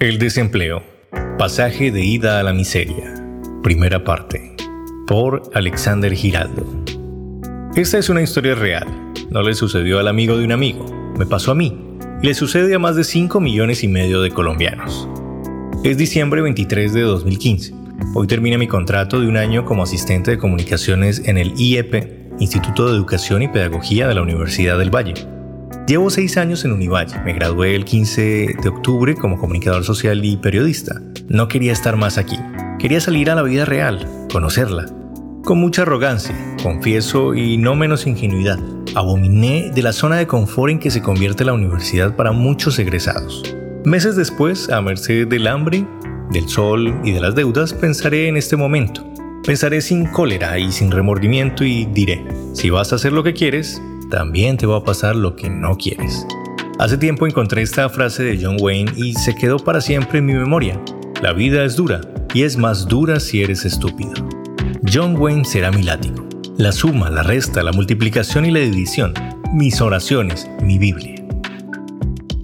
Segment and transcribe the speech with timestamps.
[0.00, 0.84] El desempleo.
[1.38, 3.20] Pasaje de ida a la miseria.
[3.64, 4.54] Primera parte.
[5.08, 6.84] Por Alexander Giraldo.
[7.74, 8.86] Esta es una historia real.
[9.30, 10.86] No le sucedió al amigo de un amigo.
[11.18, 11.76] Me pasó a mí.
[12.22, 15.08] Le sucede a más de 5 millones y medio de colombianos.
[15.82, 17.74] Es diciembre 23 de 2015.
[18.14, 22.86] Hoy termina mi contrato de un año como asistente de comunicaciones en el IEP, Instituto
[22.86, 25.37] de Educación y Pedagogía de la Universidad del Valle.
[25.88, 27.18] Llevo seis años en Univalle.
[27.24, 31.00] Me gradué el 15 de octubre como comunicador social y periodista.
[31.28, 32.36] No quería estar más aquí.
[32.78, 34.84] Quería salir a la vida real, conocerla.
[35.44, 38.58] Con mucha arrogancia, confieso, y no menos ingenuidad,
[38.94, 43.56] abominé de la zona de confort en que se convierte la universidad para muchos egresados.
[43.86, 45.86] Meses después, a merced del hambre,
[46.30, 49.10] del sol y de las deudas, pensaré en este momento.
[49.42, 53.80] Pensaré sin cólera y sin remordimiento y diré, si vas a hacer lo que quieres,
[54.10, 56.26] también te va a pasar lo que no quieres.
[56.78, 60.34] Hace tiempo encontré esta frase de John Wayne y se quedó para siempre en mi
[60.34, 60.80] memoria.
[61.22, 62.00] La vida es dura
[62.32, 64.12] y es más dura si eres estúpido.
[64.90, 66.26] John Wayne será mi látigo.
[66.56, 69.12] La suma, la resta, la multiplicación y la división.
[69.52, 71.16] Mis oraciones, mi Biblia.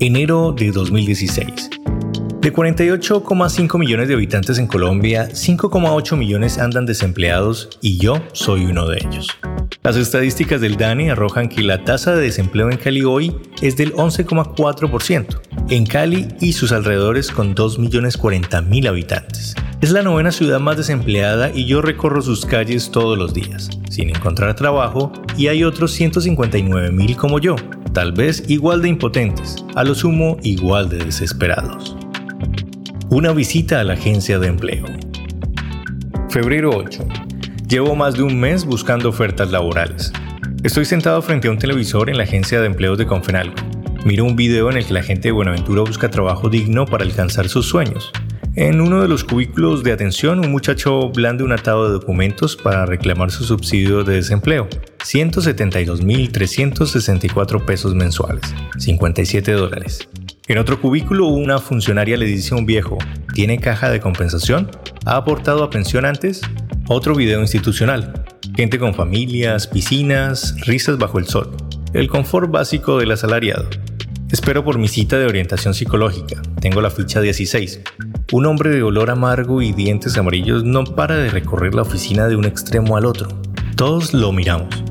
[0.00, 1.70] Enero de 2016.
[2.40, 8.86] De 48,5 millones de habitantes en Colombia, 5,8 millones andan desempleados y yo soy uno
[8.88, 9.28] de ellos.
[9.84, 13.92] Las estadísticas del DANE arrojan que la tasa de desempleo en Cali hoy es del
[13.92, 19.54] 11,4%, en Cali y sus alrededores con 2.040.000 habitantes.
[19.82, 24.08] Es la novena ciudad más desempleada y yo recorro sus calles todos los días, sin
[24.08, 27.54] encontrar trabajo, y hay otros 159.000 como yo,
[27.92, 31.94] tal vez igual de impotentes, a lo sumo igual de desesperados.
[33.10, 34.86] Una visita a la agencia de empleo.
[36.30, 37.23] Febrero 8.
[37.68, 40.12] Llevo más de un mes buscando ofertas laborales.
[40.62, 43.62] Estoy sentado frente a un televisor en la agencia de empleos de Confenalco.
[44.04, 47.48] Miro un video en el que la gente de Buenaventura busca trabajo digno para alcanzar
[47.48, 48.12] sus sueños.
[48.54, 52.84] En uno de los cubículos de atención, un muchacho blande un atado de documentos para
[52.84, 54.68] reclamar su subsidio de desempleo.
[55.02, 58.42] 172.364 pesos mensuales,
[58.78, 60.06] 57 dólares.
[60.46, 62.98] En otro cubículo, una funcionaria le dice a un viejo,
[63.32, 64.70] ¿tiene caja de compensación?
[65.06, 66.42] ¿Ha aportado a pensión antes?
[66.86, 68.24] Otro video institucional.
[68.54, 71.50] Gente con familias, piscinas, risas bajo el sol.
[71.94, 73.70] El confort básico del asalariado.
[74.30, 76.42] Espero por mi cita de orientación psicológica.
[76.60, 77.80] Tengo la ficha 16.
[78.32, 82.36] Un hombre de olor amargo y dientes amarillos no para de recorrer la oficina de
[82.36, 83.28] un extremo al otro.
[83.76, 84.84] Todos lo miramos.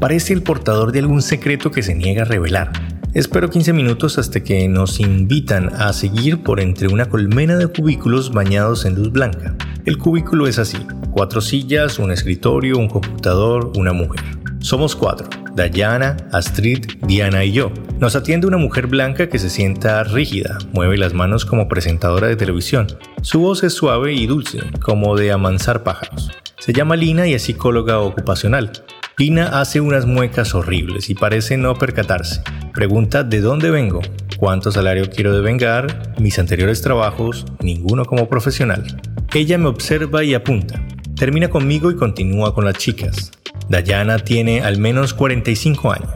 [0.00, 2.72] Parece el portador de algún secreto que se niega a revelar.
[3.14, 8.32] Espero 15 minutos hasta que nos invitan a seguir por entre una colmena de cubículos
[8.32, 9.54] bañados en luz blanca.
[9.84, 10.78] El cubículo es así,
[11.12, 14.20] cuatro sillas, un escritorio, un computador, una mujer.
[14.58, 17.70] Somos cuatro, Dayana, Astrid, Diana y yo.
[18.00, 22.34] Nos atiende una mujer blanca que se sienta rígida, mueve las manos como presentadora de
[22.34, 22.88] televisión.
[23.22, 26.32] Su voz es suave y dulce, como de amansar pájaros.
[26.58, 28.72] Se llama Lina y es psicóloga ocupacional.
[29.16, 32.42] Lina hace unas muecas horribles y parece no percatarse.
[32.74, 34.00] Pregunta de dónde vengo,
[34.36, 39.00] cuánto salario quiero devengar, mis anteriores trabajos, ninguno como profesional.
[39.32, 40.84] Ella me observa y apunta.
[41.14, 43.30] Termina conmigo y continúa con las chicas.
[43.68, 46.10] Dayana tiene al menos 45 años.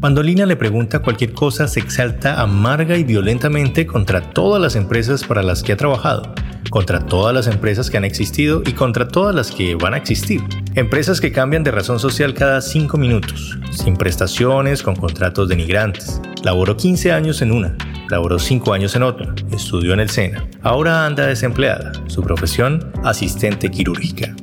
[0.00, 5.24] Cuando Lina le pregunta cualquier cosa, se exalta amarga y violentamente contra todas las empresas
[5.24, 6.32] para las que ha trabajado,
[6.70, 10.40] contra todas las empresas que han existido y contra todas las que van a existir.
[10.78, 16.20] Empresas que cambian de razón social cada 5 minutos, sin prestaciones, con contratos denigrantes.
[16.44, 17.76] Laboró 15 años en una,
[18.08, 20.46] Laboró cinco años en otra, estudió en el SENA.
[20.62, 21.90] Ahora anda desempleada.
[22.06, 24.36] Su profesión, asistente quirúrgica.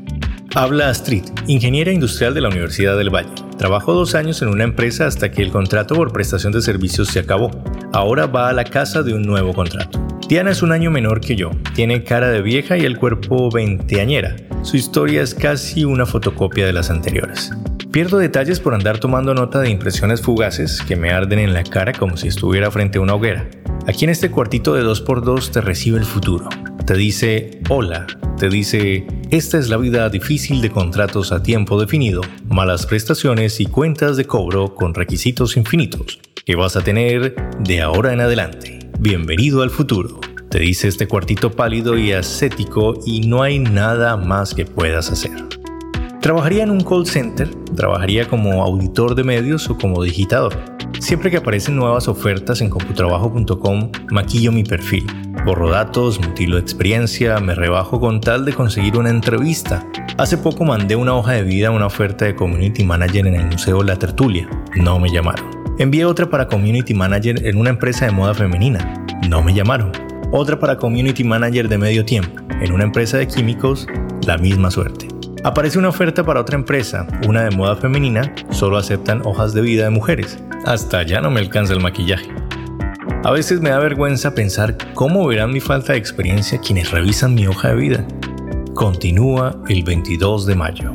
[0.54, 3.34] Habla Astrid, ingeniera industrial de la Universidad del Valle.
[3.58, 7.20] Trabajó dos años en una empresa hasta que el contrato por prestación de servicios se
[7.20, 7.50] acabó.
[7.94, 10.06] Ahora va a la casa de un nuevo contrato.
[10.28, 11.52] Diana es un año menor que yo.
[11.76, 14.36] Tiene cara de vieja y el cuerpo veinteañera.
[14.64, 17.52] Su historia es casi una fotocopia de las anteriores.
[17.92, 21.94] Pierdo detalles por andar tomando nota de impresiones fugaces que me arden en la cara
[21.94, 23.48] como si estuviera frente a una hoguera.
[23.88, 26.50] Aquí en este cuartito de 2x2 te recibe el futuro.
[26.88, 28.08] Te dice hola,
[28.40, 33.68] te dice esta es la vida difícil de contratos a tiempo definido, malas prestaciones y
[33.68, 38.75] cuentas de cobro con requisitos infinitos que vas a tener de ahora en adelante.
[39.06, 40.20] Bienvenido al futuro.
[40.50, 45.32] Te dice este cuartito pálido y ascético y no hay nada más que puedas hacer.
[46.22, 50.56] Trabajaría en un call center, trabajaría como auditor de medios o como digitador.
[51.00, 55.06] Siempre que aparecen nuevas ofertas en computrabajo.com, maquillo mi perfil.
[55.46, 59.88] Borro datos, mutilo experiencia, me rebajo con tal de conseguir una entrevista.
[60.18, 63.46] Hace poco mandé una hoja de vida a una oferta de Community Manager en el
[63.46, 64.50] Museo La Tertulia.
[64.78, 65.55] No me llamaron.
[65.78, 69.06] Envié otra para Community Manager en una empresa de moda femenina.
[69.28, 69.92] No me llamaron.
[70.32, 72.42] Otra para Community Manager de medio tiempo.
[72.62, 73.86] En una empresa de químicos,
[74.26, 75.10] la misma suerte.
[75.44, 79.84] Aparece una oferta para otra empresa, una de moda femenina, solo aceptan hojas de vida
[79.84, 80.40] de mujeres.
[80.66, 82.30] Hasta ya no me alcanza el maquillaje.
[83.26, 87.48] A veces me da vergüenza pensar cómo verán mi falta de experiencia quienes revisan mi
[87.48, 88.08] hoja de vida.
[88.76, 90.92] Continúa el 22 de mayo.